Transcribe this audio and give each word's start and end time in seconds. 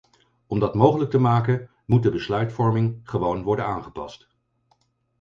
Om 0.47 0.59
dat 0.59 0.75
mogelijk 0.75 1.09
te 1.11 1.17
maken 1.17 1.69
moet 1.85 2.03
de 2.03 2.11
besluitvorming 2.11 2.99
gewoon 3.03 3.43
worden 3.43 3.65
aangepast. 3.65 4.29